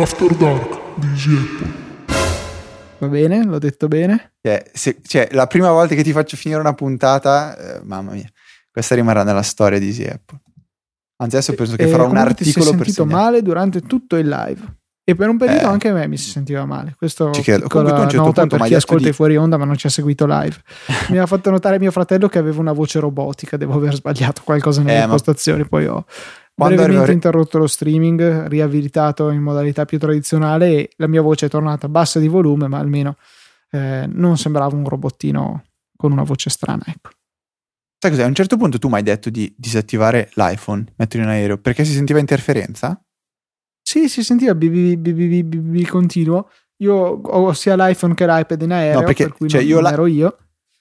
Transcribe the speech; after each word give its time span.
After 0.00 0.34
Dark 0.34 0.78
di 0.96 1.06
Easy 1.08 1.36
Apple. 1.36 1.84
Va 2.98 3.08
bene, 3.08 3.44
l'ho 3.44 3.58
detto 3.58 3.88
bene. 3.88 4.32
Cioè, 4.40 4.62
se- 4.72 4.98
cioè, 5.06 5.28
la 5.32 5.46
prima 5.46 5.70
volta 5.70 5.94
che 5.94 6.02
ti 6.02 6.12
faccio 6.12 6.36
finire 6.36 6.60
una 6.60 6.72
puntata, 6.74 7.56
eh, 7.56 7.80
mamma 7.84 8.12
mia, 8.12 8.28
questa 8.70 8.94
rimarrà 8.94 9.22
nella 9.22 9.42
storia 9.42 9.78
di 9.78 9.86
Easy 9.86 10.04
Apple. 10.04 10.40
Anzi, 11.18 11.36
adesso 11.36 11.54
penso 11.54 11.76
che 11.76 11.84
E 11.84 11.88
farò 11.88 12.04
un 12.04 12.10
comunque 12.10 12.34
ti 12.34 12.44
sei 12.44 12.52
articolo 12.52 12.76
per 12.76 12.86
sentito 12.86 13.04
segnare. 13.08 13.24
male 13.24 13.42
durante 13.42 13.80
tutto 13.82 14.16
il 14.16 14.28
live. 14.28 14.60
E 15.08 15.14
per 15.14 15.28
un 15.28 15.36
periodo 15.36 15.60
Eh. 15.68 15.70
anche 15.70 15.88
a 15.88 15.92
me 15.92 16.08
mi 16.08 16.16
si 16.16 16.30
sentiva 16.30 16.64
male. 16.64 16.94
Questo 16.98 17.30
Ci 17.30 17.42
credo. 17.42 17.68
Comunque 17.68 17.94
tu 17.94 18.00
a 18.00 18.02
un 18.04 18.10
certo 18.10 18.24
nota 18.26 18.40
punto 18.40 18.56
per 18.56 18.66
chi 18.66 18.74
ascolta 18.74 19.04
di- 19.06 19.12
fuori 19.12 19.36
onda 19.36 19.56
ma 19.56 19.64
non 19.64 19.76
ci 19.76 19.86
ha 19.86 19.90
seguito 19.90 20.26
live. 20.26 20.56
mi 21.10 21.18
ha 21.18 21.26
fatto 21.26 21.48
notare 21.50 21.78
mio 21.78 21.92
fratello 21.92 22.28
che 22.28 22.38
aveva 22.38 22.60
una 22.60 22.72
voce 22.72 22.98
robotica. 22.98 23.56
Devo 23.56 23.74
aver 23.74 23.94
sbagliato 23.94 24.40
qualcosa 24.44 24.80
nelle 24.80 24.94
Eh, 24.94 24.98
ma- 24.98 25.04
impostazioni. 25.04 25.64
Poi 25.68 25.86
ho 25.86 26.06
Quando 26.56 26.76
brevemente 26.76 27.10
arriva- 27.10 27.12
interrotto 27.12 27.58
lo 27.58 27.66
streaming, 27.66 28.46
riabilitato 28.46 29.30
in 29.30 29.42
modalità 29.42 29.84
più 29.84 29.98
tradizionale 29.98 30.68
e 30.68 30.90
la 30.96 31.06
mia 31.06 31.20
voce 31.20 31.46
è 31.46 31.48
tornata 31.50 31.86
bassa 31.88 32.18
di 32.18 32.28
volume, 32.28 32.66
ma 32.66 32.78
almeno 32.78 33.16
eh, 33.72 34.06
non 34.10 34.38
sembrava 34.38 34.74
un 34.74 34.88
robottino 34.88 35.64
con 35.96 36.12
una 36.12 36.22
voce 36.22 36.48
strana. 36.48 36.82
Ecco. 36.86 37.10
Sai 37.98 38.10
cos'è? 38.10 38.22
A 38.22 38.26
un 38.26 38.34
certo 38.34 38.56
punto 38.56 38.78
tu 38.78 38.88
mi 38.88 38.94
hai 38.94 39.02
detto 39.02 39.28
di 39.28 39.52
disattivare 39.56 40.30
l'iPhone, 40.34 40.86
metterlo 40.96 41.26
in 41.26 41.32
aereo, 41.32 41.58
perché 41.58 41.84
si 41.84 41.92
sentiva 41.92 42.18
interferenza? 42.20 42.98
Sì, 43.82 44.08
si 44.08 44.22
sentiva 44.24 44.54
bibi 44.54 45.84
continuo. 45.86 46.48
Io 46.78 46.94
ho 46.94 47.52
sia 47.52 47.74
l'iPhone 47.76 48.14
che 48.14 48.26
l'iPad 48.26 48.62
in 48.62 48.72
aereo, 48.72 49.00
No, 49.00 49.06
perché, 49.06 49.24
per 49.24 49.32
cui 49.34 49.48
cioè, 49.48 49.60
non, 49.60 49.68
io 49.68 49.74
non 49.76 49.84
la- 49.84 49.92
ero 49.92 50.06
io. 50.06 50.36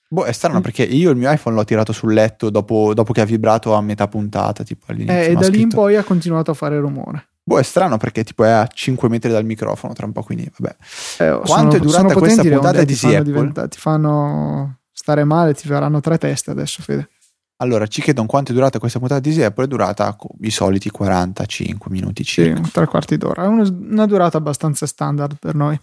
Boh, 0.08 0.24
è 0.24 0.32
strano 0.32 0.60
Mm. 0.60 0.62
perché 0.62 0.84
io 0.84 1.10
il 1.12 1.18
mio 1.18 1.32
iPhone 1.32 1.56
l'ho 1.56 1.64
tirato 1.66 1.92
sul 1.92 2.14
letto 2.14 2.50
dopo, 2.50 2.94
dopo 2.94 3.12
che 3.12 3.22
ha 3.22 3.26
vibrato 3.26 3.74
a 3.74 3.82
metà 3.82 4.08
puntata, 4.08 4.64
tipo 4.64 4.86
all'inizio. 4.92 5.16
Eh, 5.16 5.32
e 5.32 5.36
da 5.36 5.48
lì 5.50 5.62
in 5.62 5.70
poi 5.70 5.96
ha 5.96 6.04
continuato 6.04 6.52
a 6.52 6.54
fare 6.54 6.80
rumore. 6.80 7.30
Boh, 7.44 7.60
è 7.60 7.64
strano 7.64 7.98
perché 7.98 8.24
tipo 8.24 8.44
è 8.44 8.50
a 8.50 8.68
5 8.68 9.08
metri 9.10 9.32
dal 9.32 9.46
microfono 9.46 9.94
tra 9.94 10.06
un 10.06 10.12
po', 10.14 10.24
quindi 10.24 10.50
vabbè. 10.58 10.76
Eh, 11.20 11.40
Quanto 11.46 11.76
è 11.76 11.80
durata 11.80 12.08
sono 12.08 12.20
questa 12.20 12.42
puntata 12.42 12.84
di 12.84 12.96
ti 12.96 13.16
Apple? 13.16 13.52
ti 13.70 13.78
fanno 13.80 14.80
stare 14.92 15.24
male, 15.26 15.54
ti 15.54 15.68
faranno 15.68 16.00
tre 16.00 16.18
teste 16.18 16.52
adesso, 16.52 16.82
Fede. 16.82 17.10
Allora, 17.58 17.88
ci 17.88 18.02
chiedono 18.02 18.28
quanto 18.28 18.52
è 18.52 18.54
durata 18.56 18.80
questa 18.80 19.00
puntata 19.00 19.22
di 19.22 19.42
Apple, 19.44 19.64
è 19.66 19.68
durata 19.68 20.16
i 20.42 20.50
soliti 20.52 20.90
45 20.90 21.90
minuti 21.92 22.24
Sì, 22.24 22.32
circa. 22.44 22.62
tre 22.72 22.86
quarti 22.88 23.18
d'ora. 23.18 23.44
È 23.44 23.48
una, 23.48 23.64
una 23.70 24.06
durata 24.06 24.38
abbastanza 24.38 24.86
standard 24.86 25.38
per 25.40 25.56
noi. 25.56 25.80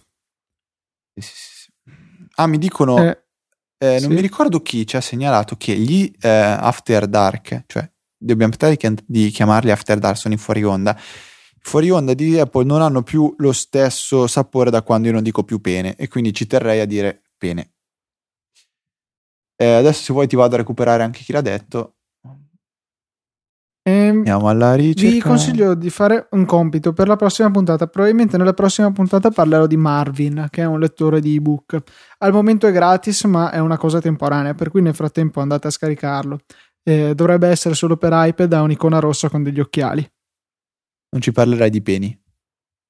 Sì, 1.15 1.21
sì, 1.21 1.33
sì. 1.35 1.71
Ah, 2.35 2.47
mi 2.47 2.57
dicono, 2.57 2.97
Eh, 2.97 3.22
eh, 3.83 3.99
non 3.99 4.09
sì. 4.09 4.15
mi 4.15 4.21
ricordo 4.21 4.61
chi 4.61 4.87
ci 4.87 4.95
ha 4.95 5.01
segnalato 5.01 5.57
che 5.57 5.75
gli 5.75 6.09
eh, 6.21 6.29
After 6.29 7.05
Dark, 7.05 7.63
cioè 7.67 7.89
dobbiamo 8.17 8.51
tentare 8.51 8.71
di 8.71 8.77
chiam- 8.77 9.03
di 9.05 9.29
chiamarli 9.29 9.71
After 9.71 9.99
Dark, 9.99 10.17
sono 10.17 10.33
in 10.33 10.39
fuori 10.39 10.63
onda. 10.63 10.95
I 10.97 11.59
fuori 11.59 11.89
onda 11.89 12.13
di 12.13 12.39
Apple 12.39 12.63
non 12.63 12.81
hanno 12.81 13.03
più 13.03 13.33
lo 13.37 13.51
stesso 13.51 14.25
sapore 14.27 14.69
da 14.69 14.83
quando 14.83 15.07
io 15.07 15.13
non 15.13 15.21
dico 15.21 15.43
più 15.43 15.59
pene 15.59 15.95
e 15.95 16.07
quindi 16.07 16.33
ci 16.33 16.47
terrei 16.47 16.79
a 16.79 16.85
dire 16.85 17.23
pene. 17.37 17.73
Eh, 19.57 19.73
adesso 19.73 20.01
se 20.01 20.13
vuoi 20.13 20.27
ti 20.27 20.37
vado 20.37 20.55
a 20.55 20.59
recuperare 20.59 21.03
anche 21.03 21.21
chi 21.21 21.33
l'ha 21.33 21.41
detto. 21.41 21.92
Ehm, 23.83 24.17
Andiamo 24.17 24.47
alla 24.47 24.75
ricerca. 24.75 25.11
vi 25.11 25.19
consiglio 25.19 25.73
di 25.75 25.89
fare 25.89 26.27
un 26.31 26.45
compito 26.45 26.93
per 26.93 27.07
la 27.07 27.15
prossima 27.15 27.51
puntata. 27.51 27.87
Probabilmente 27.87 28.37
nella 28.37 28.53
prossima 28.53 28.91
puntata 28.91 29.29
parlerò 29.29 29.67
di 29.67 29.77
Marvin, 29.77 30.47
che 30.49 30.61
è 30.61 30.65
un 30.65 30.79
lettore 30.79 31.19
di 31.21 31.35
ebook. 31.35 31.81
Al 32.19 32.31
momento 32.31 32.67
è 32.67 32.71
gratis, 32.71 33.23
ma 33.25 33.51
è 33.51 33.59
una 33.59 33.77
cosa 33.77 33.99
temporanea, 34.01 34.53
per 34.53 34.69
cui 34.69 34.81
nel 34.81 34.95
frattempo 34.95 35.41
andate 35.41 35.67
a 35.67 35.71
scaricarlo. 35.71 36.39
Eh, 36.83 37.13
dovrebbe 37.15 37.47
essere 37.47 37.75
solo 37.75 37.95
per 37.97 38.11
iPad, 38.13 38.51
ha 38.53 38.61
un'icona 38.61 38.99
rossa 38.99 39.29
con 39.29 39.43
degli 39.43 39.59
occhiali. 39.59 40.05
Non 41.11 41.21
ci 41.21 41.31
parlerai 41.31 41.69
di 41.69 41.81
peni. 41.81 42.21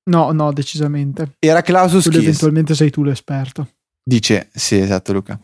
No, 0.06 0.32
no, 0.32 0.52
decisamente. 0.52 1.36
Era 1.40 1.62
Clausus 1.62 2.08
eventualmente 2.08 2.76
sei 2.76 2.90
tu 2.90 3.04
l'esperto. 3.04 3.70
Dice, 4.04 4.50
sì, 4.54 4.78
esatto 4.78 5.14
Luca. 5.14 5.40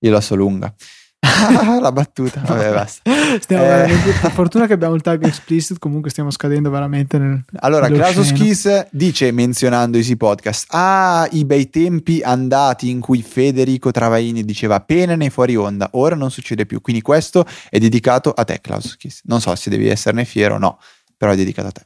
Io 0.00 0.10
la 0.10 0.20
so 0.20 0.34
lunga. 0.34 0.74
La 1.80 1.92
battuta. 1.92 2.40
Vabbè, 2.44 2.72
basta. 2.72 3.10
Stiamo 3.40 3.64
Eh. 3.64 3.66
veramente- 3.68 4.12
per 4.20 4.30
fortuna 4.32 4.66
che 4.66 4.72
abbiamo 4.74 4.94
il 4.94 5.00
tag 5.02 5.24
explicit, 5.24 5.78
comunque 5.78 6.10
stiamo 6.10 6.30
scadendo 6.30 6.70
veramente 6.70 7.18
nel... 7.18 7.42
Allora, 7.60 7.86
sceno. 7.86 8.36
Kiss 8.36 8.86
dice, 8.90 9.30
menzionando 9.32 9.96
Easy 9.96 10.16
Podcast, 10.16 10.66
ah, 10.70 11.26
i 11.32 11.44
bei 11.44 11.70
tempi 11.70 12.20
andati 12.22 12.90
in 12.90 13.00
cui 13.00 13.22
Federico 13.22 13.90
Travaini 13.90 14.44
diceva 14.44 14.80
pene 14.80 15.16
nei 15.16 15.30
fuori 15.30 15.56
onda, 15.56 15.88
ora 15.92 16.14
non 16.14 16.30
succede 16.30 16.66
più. 16.66 16.80
Quindi 16.80 17.02
questo 17.02 17.46
è 17.70 17.78
dedicato 17.78 18.30
a 18.30 18.44
te, 18.44 18.60
Clausus 18.60 18.96
Kiss. 18.96 19.20
Non 19.24 19.40
so 19.40 19.54
se 19.54 19.70
devi 19.70 19.88
esserne 19.88 20.24
fiero 20.24 20.54
o 20.56 20.58
no, 20.58 20.78
però 21.16 21.32
è 21.32 21.36
dedicato 21.36 21.68
a 21.68 21.72
te. 21.72 21.82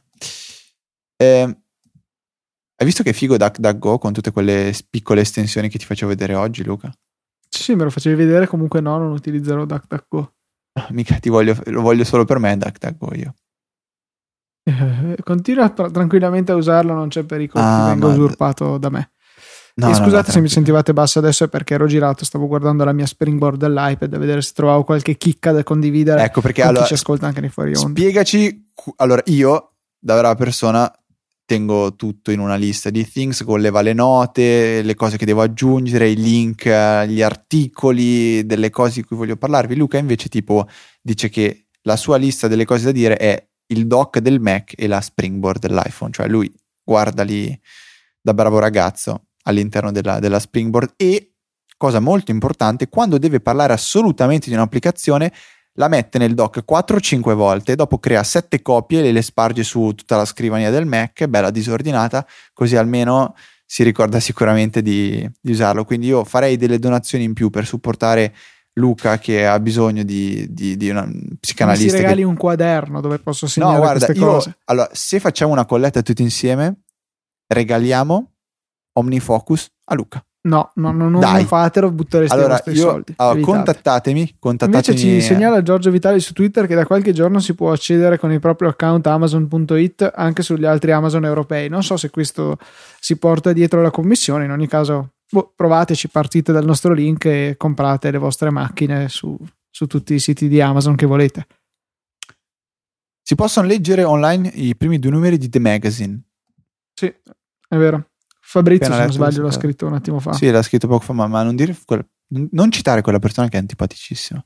Eh, 1.21 1.41
hai 2.75 2.85
visto 2.85 3.03
che 3.03 3.13
figo 3.13 3.35
DuckDuckGo 3.37 3.97
con 3.97 4.13
tutte 4.13 4.31
quelle 4.31 4.73
piccole 4.89 5.21
estensioni 5.21 5.67
che 5.69 5.77
ti 5.77 5.85
facevo 5.85 6.09
vedere 6.09 6.33
oggi, 6.35 6.63
Luca? 6.63 6.91
Sì, 7.69 7.75
me 7.75 7.83
lo 7.83 7.91
facevi 7.91 8.15
vedere, 8.15 8.47
comunque 8.47 8.81
no, 8.81 8.97
non 8.97 9.11
utilizzerò 9.11 9.63
DuckDuckGo. 9.63 10.33
Mica 10.89 11.19
ti 11.19 11.29
voglio, 11.29 11.55
lo 11.65 11.81
voglio 11.81 12.03
solo 12.03 12.25
per 12.25 12.39
me, 12.39 12.57
DuckDuckGo 12.57 13.13
io. 13.13 13.35
Eh, 14.63 15.17
continua 15.23 15.69
tra- 15.69 15.91
tranquillamente 15.91 16.51
a 16.51 16.55
usarlo, 16.55 16.93
non 16.93 17.09
c'è 17.09 17.21
pericolo 17.25 17.63
Ah, 17.63 17.75
che 17.77 17.91
venga 17.91 18.07
ma- 18.07 18.11
usurpato 18.13 18.79
da 18.79 18.89
me. 18.89 19.11
No, 19.75 19.89
no, 19.89 19.93
scusate 19.93 20.25
no, 20.29 20.33
se 20.33 20.41
mi 20.41 20.49
sentivate 20.49 20.93
basso 20.93 21.19
adesso 21.19 21.43
è 21.43 21.47
perché 21.47 21.75
ero 21.75 21.85
girato, 21.85 22.25
stavo 22.25 22.47
guardando 22.47 22.83
la 22.83 22.91
mia 22.91 23.05
springboard 23.05 23.59
dell'iPad 23.59 24.15
a 24.15 24.17
vedere 24.17 24.41
se 24.41 24.53
trovavo 24.55 24.83
qualche 24.83 25.15
chicca 25.15 25.51
da 25.51 25.61
condividere 25.63 26.23
Ecco 26.23 26.41
perché 26.41 26.63
allora, 26.63 26.81
chi 26.81 26.87
ci 26.87 26.93
ascolta 26.95 27.27
anche 27.27 27.39
nei 27.39 27.51
fuori 27.51 27.75
onda. 27.75 27.87
spiegaci. 27.99 28.71
Allora, 28.95 29.21
io 29.25 29.73
da 29.99 30.17
brava 30.17 30.33
persona 30.33 30.91
tengo 31.49 31.95
tutto 31.95 32.29
in 32.29 32.39
una 32.39 32.57
lista 32.57 32.91
di 32.91 33.09
things 33.09 33.43
con 33.43 33.59
le 33.59 33.71
vale 33.71 33.93
note, 33.93 34.83
le 34.83 34.93
cose 34.93 35.17
che 35.17 35.25
devo 35.25 35.41
aggiungere, 35.41 36.07
i 36.07 36.15
link, 36.15 36.67
eh, 36.67 37.07
gli 37.07 37.23
articoli, 37.23 38.45
delle 38.45 38.69
cose 38.69 39.01
di 39.01 39.07
cui 39.07 39.17
voglio 39.17 39.35
parlarvi. 39.35 39.75
Luca 39.75 39.97
invece 39.97 40.29
tipo 40.29 40.67
dice 41.01 41.29
che 41.29 41.69
la 41.81 41.95
sua 41.95 42.17
lista 42.17 42.47
delle 42.47 42.65
cose 42.65 42.85
da 42.85 42.91
dire 42.91 43.17
è 43.17 43.47
il 43.69 43.87
dock 43.87 44.19
del 44.19 44.39
Mac 44.39 44.73
e 44.77 44.85
la 44.85 45.01
springboard 45.01 45.65
dell'iPhone, 45.65 46.11
cioè 46.11 46.27
lui 46.27 46.53
guarda 46.83 47.23
lì 47.23 47.59
da 48.21 48.35
bravo 48.35 48.59
ragazzo 48.59 49.29
all'interno 49.45 49.91
della, 49.91 50.19
della 50.19 50.39
springboard 50.39 50.93
e 50.97 51.33
cosa 51.77 51.99
molto 51.99 52.29
importante, 52.29 52.89
quando 52.89 53.17
deve 53.17 53.39
parlare 53.39 53.73
assolutamente 53.73 54.49
di 54.49 54.55
un'applicazione 54.55 55.33
la 55.79 55.87
mette 55.87 56.17
nel 56.17 56.33
dock 56.33 56.63
4-5 56.69 57.33
volte, 57.35 57.75
dopo 57.75 57.99
crea 57.99 58.21
7 58.21 58.61
copie 58.61 59.01
e 59.01 59.11
le 59.13 59.21
sparge 59.21 59.63
su 59.63 59.93
tutta 59.95 60.17
la 60.17 60.25
scrivania 60.25 60.69
del 60.71 60.85
Mac, 60.85 61.25
bella 61.27 61.51
disordinata, 61.51 62.27
così 62.53 62.75
almeno 62.75 63.33
si 63.65 63.83
ricorda 63.83 64.19
sicuramente 64.19 64.81
di, 64.81 65.25
di 65.39 65.51
usarlo. 65.51 65.85
Quindi 65.85 66.07
io 66.07 66.25
farei 66.25 66.57
delle 66.57 66.79
donazioni 66.79 67.23
in 67.23 67.33
più 67.33 67.49
per 67.49 67.65
supportare 67.65 68.35
Luca 68.73 69.19
che 69.19 69.45
ha 69.47 69.57
bisogno 69.59 70.03
di, 70.03 70.45
di- 70.49 70.75
di 70.75 70.89
una 70.89 71.05
Mi 71.05 71.13
si 71.29 71.35
psicanalista. 71.39 71.95
che- 71.95 72.01
regali 72.01 72.23
un 72.23 72.35
quaderno 72.35 72.99
dove 72.99 73.19
posso 73.19 73.45
No, 73.45 73.51
segnare 73.51 73.77
guarda, 73.77 74.05
queste 74.05 74.23
io, 74.23 74.31
cose. 74.31 74.57
allora, 74.65 74.89
se 74.91 75.19
facciamo 75.21 75.51
una 75.53 75.65
colletta 75.65 76.01
tutti 76.01 76.21
insieme, 76.21 76.81
regaliamo 77.47 78.31
OmniFocus 78.93 79.69
a 79.85 79.95
Luca. 79.95 80.23
No, 80.41 80.71
no, 80.75 80.91
no, 80.93 81.09
non, 81.09 81.19
non 81.19 81.45
fatelo, 81.45 81.91
buttereste 81.91 82.33
i 82.33 82.37
Allora, 82.37 82.53
vostri 82.53 82.73
io, 82.73 82.79
soldi. 82.79 83.13
allora, 83.17 83.35
Evitate. 83.35 83.57
contattatemi, 83.57 84.19
Invece 84.19 84.37
contattatemi. 84.39 84.97
ci 84.97 85.21
segnala 85.21 85.61
Giorgio 85.61 85.91
Vitali 85.91 86.21
su 86.21 86.31
Twitter 86.31 86.65
che 86.65 86.75
da 86.75 86.85
qualche 86.85 87.11
giorno 87.11 87.39
si 87.39 87.53
può 87.55 87.73
accedere 87.73 88.17
con 88.17 88.31
il 88.31 88.39
proprio 88.39 88.69
account 88.69 89.05
Amazon.it 89.05 90.11
anche 90.15 90.41
sugli 90.41 90.63
altri 90.63 90.91
Amazon 90.91 91.25
europei. 91.25 91.67
Non 91.67 91.83
so 91.83 91.97
se 91.97 92.09
questo 92.09 92.57
si 93.01 93.17
porta 93.17 93.51
dietro 93.51 93.81
la 93.81 93.91
commissione, 93.91 94.45
in 94.45 94.51
ogni 94.51 94.67
caso 94.67 95.15
boh, 95.29 95.51
provateci, 95.53 96.07
partite 96.07 96.53
dal 96.53 96.63
nostro 96.65 96.93
link 96.93 97.25
e 97.25 97.55
comprate 97.57 98.09
le 98.09 98.17
vostre 98.17 98.49
macchine 98.49 99.09
su, 99.09 99.37
su 99.69 99.87
tutti 99.87 100.13
i 100.13 100.19
siti 100.19 100.47
di 100.47 100.61
Amazon 100.61 100.95
che 100.95 101.05
volete. 101.05 101.47
Si 103.21 103.35
possono 103.35 103.67
leggere 103.67 104.03
online 104.05 104.47
i 104.55 104.75
primi 104.75 104.99
due 104.99 105.11
numeri 105.11 105.37
di 105.37 105.49
The 105.49 105.59
Magazine. 105.59 106.19
Sì, 106.93 107.05
è 107.05 107.75
vero. 107.75 108.05
Fabrizio, 108.49 108.91
se 108.91 108.99
non 108.99 109.11
sbaglio, 109.11 109.43
l'ha 109.43 109.51
scritto 109.51 109.85
un 109.85 109.93
attimo 109.93 110.19
fa. 110.19 110.33
Sì, 110.33 110.49
l'ha 110.49 110.63
scritto 110.63 110.87
poco 110.87 111.03
fa, 111.03 111.13
ma, 111.13 111.27
ma 111.27 111.43
non, 111.43 111.55
dire 111.55 111.77
non 112.29 112.71
citare 112.71 113.03
quella 113.03 113.19
persona 113.19 113.47
che 113.47 113.57
è 113.57 113.59
antipaticissima. 113.59 114.43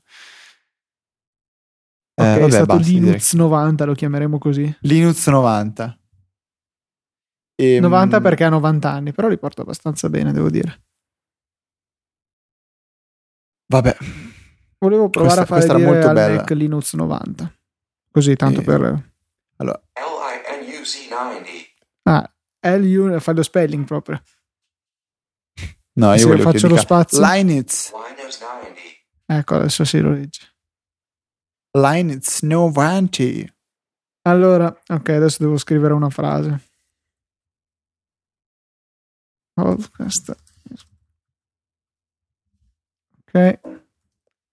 Eh, 2.14 2.22
è 2.36 2.38
vabbè, 2.38 2.50
stato 2.50 2.66
basta, 2.66 2.82
direi. 2.82 3.00
Linux 3.00 3.32
90, 3.32 3.84
lo 3.86 3.94
chiameremo 3.94 4.36
così. 4.38 4.76
Linux 4.80 5.26
90. 5.26 5.98
Ehm, 7.56 7.80
90 7.80 8.20
perché 8.20 8.44
ha 8.44 8.50
90 8.50 8.90
anni, 8.90 9.12
però 9.12 9.28
li 9.28 9.38
porta 9.38 9.62
abbastanza 9.62 10.10
bene, 10.10 10.32
devo 10.32 10.50
dire. 10.50 10.84
Vabbè, 13.66 13.96
Volevo 14.80 15.08
provare 15.08 15.46
Questa- 15.46 15.54
a 15.54 15.60
fare 15.60 15.78
dire 15.78 15.90
molto 15.90 16.08
al 16.08 16.14
bella. 16.14 16.34
Mac 16.34 16.50
Linux 16.50 16.92
90. 16.94 17.54
Così, 18.10 18.36
tanto 18.36 18.60
Eh, 18.60 18.64
per... 18.64 18.80
allora, 19.56 19.82
L-I-N-U-Z 19.94 21.08
90. 21.08 21.50
LU, 22.64 23.18
fai 23.20 23.34
lo 23.34 23.42
spelling 23.42 23.84
proprio. 23.84 24.22
no, 25.98 26.12
io 26.14 26.18
Se 26.18 26.38
faccio 26.38 26.68
lo 26.68 26.76
spazio. 26.76 27.20
90. 27.20 27.72
Ecco, 29.26 29.54
adesso 29.54 29.84
si 29.84 30.00
lo 30.00 30.10
legge. 30.12 30.40
Linux 31.78 32.42
90. 32.42 33.22
Allora, 34.26 34.66
ok, 34.88 35.08
adesso 35.10 35.42
devo 35.42 35.56
scrivere 35.58 35.92
una 35.94 36.10
frase. 36.10 36.60
Podcast. 39.54 40.36
Ok. 43.26 43.60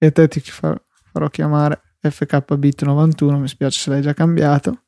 E 0.04 0.12
te 0.12 0.28
ti 0.28 0.40
fa- 0.42 0.82
farò 1.12 1.28
chiamare 1.30 1.82
FKBit91. 2.04 3.40
Mi 3.40 3.48
spiace 3.48 3.80
se 3.80 3.90
l'hai 3.90 4.02
già 4.02 4.14
cambiato. 4.14 4.86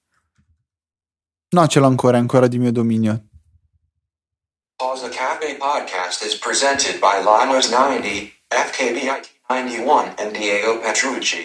No, 1.53 1.67
ce 1.67 1.79
l'ho 1.79 1.85
ancora, 1.85 2.17
è 2.17 2.19
ancora 2.19 2.47
di 2.47 2.57
mio 2.57 2.71
dominio. 2.71 3.27
Pause 4.75 5.09
Cafe 5.09 5.55
podcast 5.55 6.25
is 6.25 6.35
presented 6.35 6.99
by 6.99 7.21
Limos 7.23 7.69
90, 7.69 8.07
FKBIT 8.47 9.29
91, 9.47 10.15
and 10.17 10.35
Diego 10.35 10.79
Petrucci. 10.79 11.37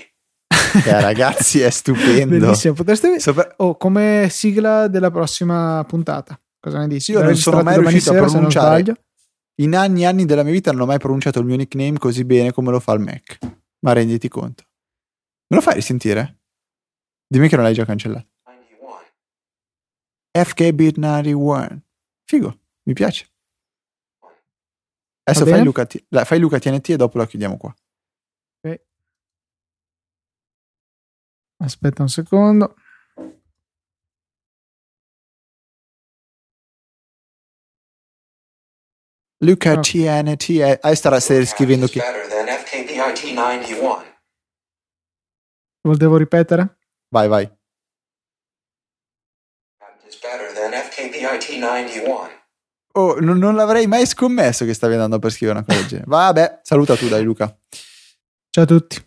Eh, 0.86 1.00
ragazzi, 1.02 1.60
è 1.60 1.68
stupendo. 1.68 2.38
Bellissimo. 2.38 2.72
Potreste 2.72 3.20
Sopra- 3.20 3.52
Oh, 3.58 3.76
come 3.76 4.28
sigla 4.30 4.88
della 4.88 5.10
prossima 5.10 5.84
puntata. 5.86 6.40
Cosa 6.58 6.78
ne 6.78 6.88
dici? 6.88 7.12
Io 7.12 7.22
non 7.22 7.36
sono 7.36 7.62
mai 7.62 7.76
riuscito 7.78 8.10
a 8.10 8.14
sera, 8.14 8.28
se 8.28 8.38
non 8.38 8.48
pronunciare. 8.48 9.02
In 9.60 9.76
anni 9.76 10.02
e 10.02 10.06
anni 10.06 10.24
della 10.24 10.42
mia 10.42 10.52
vita 10.52 10.72
non 10.72 10.80
ho 10.82 10.86
mai 10.86 10.98
pronunciato 10.98 11.38
il 11.38 11.44
mio 11.44 11.56
nickname 11.56 11.98
così 11.98 12.24
bene 12.24 12.52
come 12.52 12.70
lo 12.70 12.80
fa 12.80 12.92
il 12.92 13.00
Mac. 13.00 13.38
Ma 13.80 13.92
renditi 13.92 14.28
conto. 14.28 14.64
Me 15.48 15.56
lo 15.56 15.60
fai 15.60 15.74
risentire? 15.74 16.38
Dimmi 17.26 17.48
che 17.48 17.56
non 17.56 17.64
l'hai 17.66 17.74
già 17.74 17.84
cancellato. 17.84 18.27
91. 20.38 20.44
FKBit91. 20.44 21.78
Figo, 22.24 22.60
mi 22.86 22.92
piace. 22.94 23.26
Adesso 25.24 25.44
fai? 25.46 25.62
Luca, 25.64 25.84
T- 25.86 26.04
la- 26.08 26.24
fai 26.24 26.38
Luca 26.38 26.58
TNT 26.58 26.90
e 26.90 26.96
dopo 26.96 27.18
la 27.18 27.26
chiudiamo 27.26 27.56
qua. 27.56 27.74
Aspetta 31.60 32.02
un 32.02 32.08
secondo. 32.08 32.76
Luca 39.44 39.72
Ah. 39.72 39.80
TNT. 39.80 40.60
eh, 40.60 40.78
Adesso 40.82 40.94
starà 40.94 41.20
stai 41.20 41.46
scrivendo 41.46 41.84
Is 41.84 41.92
che... 41.92 42.00
better 42.00 42.26
than 42.28 42.46
FKBIT 42.48 43.32
91. 43.34 44.02
Lo 45.82 45.96
devo 45.96 46.16
ripetere? 46.16 46.78
Vai, 47.08 47.28
vai. 47.28 47.44
Is 47.44 47.50
better 47.50 47.56
than 47.56 47.66
FKBIT 48.38 49.76
91. 49.78 49.87
Oh, 52.92 53.16
non, 53.20 53.38
non 53.38 53.54
l'avrei 53.54 53.86
mai 53.86 54.06
scommesso 54.06 54.64
che 54.64 54.74
stavi 54.74 54.94
andando 54.94 55.18
per 55.18 55.30
scrivere 55.30 55.58
una 55.58 55.66
cosa 55.66 55.78
del 55.78 55.88
genere. 55.88 56.08
Vabbè, 56.08 56.60
saluta 56.62 56.96
tu 56.96 57.08
dai 57.08 57.22
Luca. 57.22 57.56
Ciao 58.50 58.64
a 58.64 58.66
tutti. 58.66 59.04